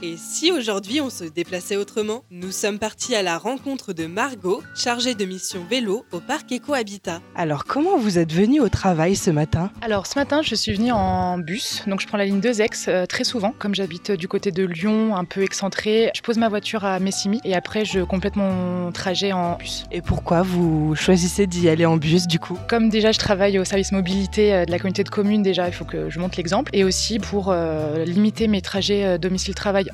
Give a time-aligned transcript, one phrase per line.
[0.00, 4.62] Et si aujourd'hui on se déplaçait autrement Nous sommes partis à la rencontre de Margot,
[4.76, 7.20] chargée de mission vélo au parc Eco Habitat.
[7.34, 9.72] Alors comment vous êtes venu au travail ce matin?
[9.80, 13.06] Alors ce matin je suis venue en bus, donc je prends la ligne 2X euh,
[13.06, 16.12] très souvent, comme j'habite du côté de Lyon, un peu excentré.
[16.14, 19.84] Je pose ma voiture à Messimy et après je complète mon trajet en bus.
[19.90, 22.56] Et pourquoi vous choisissez d'y aller en bus du coup?
[22.68, 25.74] Comme déjà je travaille au service mobilité euh, de la communauté de communes, déjà il
[25.74, 26.70] faut que je monte l'exemple.
[26.72, 29.18] Et aussi pour euh, limiter mes trajets euh,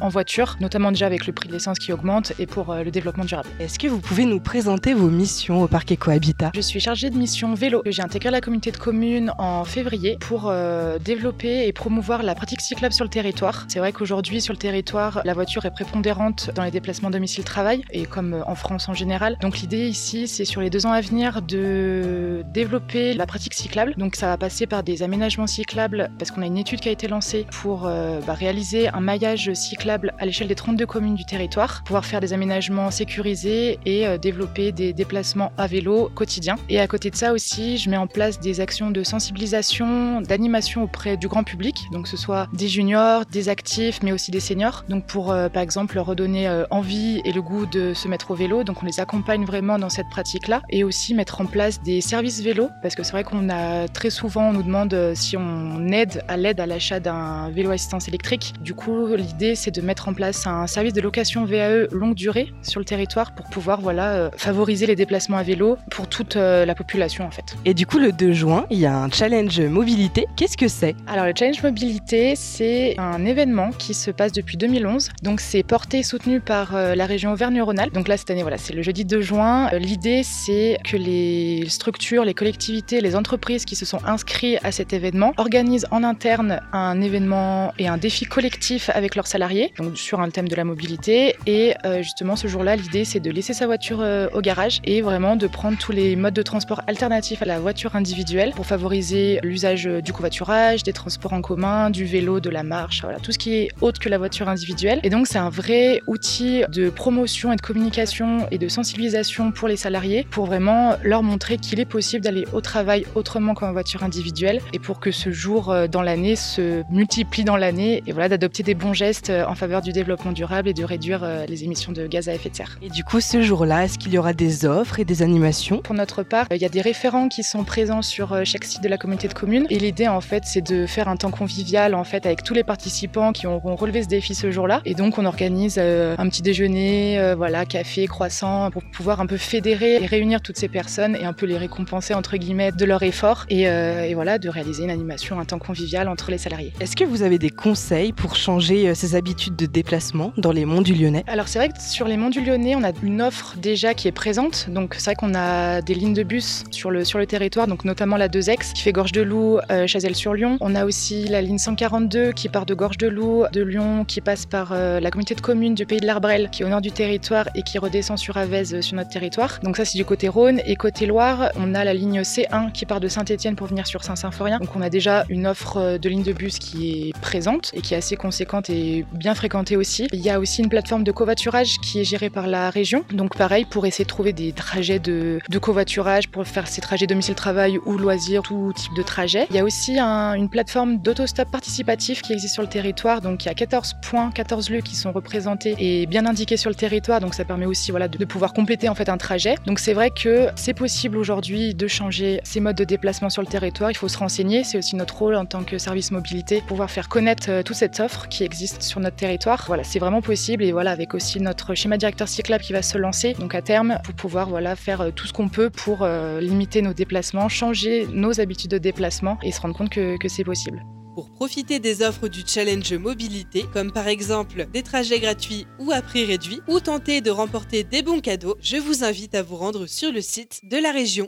[0.01, 2.91] en voiture, notamment déjà avec le prix de l'essence qui augmente et pour euh, le
[2.91, 3.49] développement durable.
[3.61, 7.17] Est-ce que vous pouvez nous présenter vos missions au parc Ecohabitat Je suis chargée de
[7.17, 7.83] mission vélo.
[7.87, 12.61] J'ai intégré la communauté de communes en février pour euh, développer et promouvoir la pratique
[12.61, 13.67] cyclable sur le territoire.
[13.69, 18.07] C'est vrai qu'aujourd'hui sur le territoire, la voiture est prépondérante dans les déplacements domicile-travail et
[18.07, 19.37] comme euh, en France en général.
[19.41, 23.95] Donc l'idée ici, c'est sur les deux ans à venir de développer la pratique cyclable.
[23.97, 26.93] Donc ça va passer par des aménagements cyclables parce qu'on a une étude qui a
[26.93, 31.25] été lancée pour euh, bah, réaliser un maillage cyclable à l'échelle des 32 communes du
[31.25, 36.57] territoire, pouvoir faire des aménagements sécurisés et euh, développer des déplacements à vélo quotidiens.
[36.69, 40.83] Et à côté de ça aussi, je mets en place des actions de sensibilisation, d'animation
[40.83, 44.41] auprès du grand public, donc que ce soit des juniors, des actifs, mais aussi des
[44.41, 44.85] seniors.
[44.89, 48.31] Donc pour euh, par exemple leur redonner euh, envie et le goût de se mettre
[48.31, 51.83] au vélo, donc on les accompagne vraiment dans cette pratique-là, et aussi mettre en place
[51.83, 55.37] des services vélo, parce que c'est vrai qu'on a très souvent on nous demande si
[55.37, 58.55] on aide à l'aide à l'achat d'un vélo assistance électrique.
[58.63, 62.53] Du coup, l'idée c'est de mettre en place un service de location VAE longue durée
[62.63, 66.65] sur le territoire pour pouvoir voilà euh, favoriser les déplacements à vélo pour toute euh,
[66.65, 67.57] la population en fait.
[67.65, 70.27] Et du coup le 2 juin, il y a un challenge mobilité.
[70.37, 70.95] Qu'est-ce que c'est?
[71.07, 75.11] Alors le Challenge Mobilité, c'est un événement qui se passe depuis 2011.
[75.23, 77.95] Donc c'est porté et soutenu par euh, la région Auvergne-Rhône-Alpes.
[77.95, 79.71] Donc là cette année, voilà, c'est le jeudi 2 juin.
[79.73, 84.93] L'idée c'est que les structures, les collectivités, les entreprises qui se sont inscrits à cet
[84.93, 90.21] événement organisent en interne un événement et un défi collectif avec leurs salariés, donc sur
[90.21, 91.37] un thème de la mobilité.
[91.47, 95.03] Et euh, justement ce jour-là, l'idée c'est de laisser sa voiture euh, au garage et
[95.03, 99.41] vraiment de prendre tous les modes de transport alternatifs à la voiture individuelle pour favoriser
[99.43, 103.33] l'usage euh, du covoiturage, des transports en commun, du vélo, de la marche, voilà, tout
[103.33, 105.01] ce qui est autre que la voiture individuelle.
[105.03, 109.69] Et donc c'est un vrai outil de promotion et de communication et de sensibilisation pour
[109.69, 114.03] les salariés pour vraiment leur montrer qu'il est possible d'aller au travail autrement qu'en voiture
[114.03, 118.63] individuelle et pour que ce jour dans l'année se multiplie dans l'année et voilà d'adopter
[118.63, 121.93] des bons gestes euh, en faveur du développement durable et de réduire euh, les émissions
[121.93, 122.77] de gaz à effet de serre.
[122.83, 125.79] Et du coup ce jour-là, est-ce qu'il y aura des offres et des animations?
[125.79, 128.83] Pour notre part, il y a des référents qui sont présents sur euh, chaque site
[128.83, 129.67] de la communauté de communes.
[129.71, 132.65] Et l'idée, en fait, c'est de faire un temps convivial, en fait, avec tous les
[132.65, 134.83] participants qui auront relevé ce défi ce jour-là.
[134.85, 139.27] Et donc, on organise euh, un petit déjeuner, euh, voilà, café, croissant, pour pouvoir un
[139.27, 142.85] peu fédérer et réunir toutes ces personnes et un peu les récompenser, entre guillemets, de
[142.85, 143.47] leur effort.
[143.51, 146.73] Et, euh, et voilà, de réaliser une animation, un temps convivial entre les salariés.
[146.81, 149.15] Est-ce que vous avez des conseils pour changer euh, ses
[149.51, 152.41] de déplacement dans les monts du Lyonnais Alors c'est vrai que sur les monts du
[152.45, 154.67] Lyonnais, on a une offre déjà qui est présente.
[154.71, 157.85] Donc c'est vrai qu'on a des lignes de bus sur le, sur le territoire, donc
[157.85, 160.59] notamment la 2X qui fait Gorge de Loup, euh, Chazelles-sur-Lyon.
[160.61, 164.21] On a aussi la ligne 142 qui part de Gorge de Loup, de Lyon, qui
[164.21, 166.81] passe par euh, la communauté de communes du Pays de l'Arbrel, qui est au nord
[166.81, 169.61] du territoire et qui redescend sur Avez euh, sur notre territoire.
[169.63, 170.61] Donc ça c'est du côté Rhône.
[170.67, 174.05] Et côté Loire, on a la ligne C1 qui part de Saint-Étienne pour venir sur
[174.05, 174.59] Saint-Symphorien.
[174.59, 177.81] Donc on a déjà une offre euh, de ligne de bus qui est présente et
[177.81, 180.07] qui est assez conséquente et bien fréquentée aussi.
[180.13, 183.05] Il y a aussi une plateforme de covoiturage qui est gérée par la région.
[183.13, 187.07] Donc pareil, pour essayer de trouver des trajets de, de covoiturage, pour faire ces trajets
[187.07, 189.47] domicile-travail ou loisirs, tout type de trajet.
[189.51, 193.21] Il y a aussi un- une plateforme d'autostop participatif qui existe sur le territoire.
[193.21, 196.69] Donc il y a 14 points, 14 lieux qui sont représentés et bien indiqués sur
[196.71, 197.21] le territoire.
[197.21, 199.55] Donc ça permet aussi voilà, de, de pouvoir compléter en fait un trajet.
[199.67, 203.49] Donc c'est vrai que c'est possible aujourd'hui de changer ces modes de déplacement sur le
[203.49, 203.91] territoire.
[203.91, 204.65] Il faut se renseigner.
[204.65, 208.01] C'est aussi notre rôle en tant que service mobilité, pouvoir faire connaître euh, toute cette
[208.01, 209.65] offre qui existe sur notre territoire.
[209.67, 212.99] Voilà, c'est vraiment possible et voilà avec aussi notre schéma directeur cyclable qui va se
[212.99, 213.35] lancer.
[213.35, 216.83] Donc à terme, pour pouvoir voilà faire euh, tout ce qu'on peut pour euh, limiter
[216.83, 220.83] nos déplacements, changer nos habitudes de déplacement et se rendre compte que, que c'est possible.
[221.15, 226.03] Pour profiter des offres du challenge mobilité, comme par exemple des trajets gratuits ou à
[226.03, 229.87] prix réduit, ou tenter de remporter des bons cadeaux, je vous invite à vous rendre
[229.87, 231.23] sur le site de la région.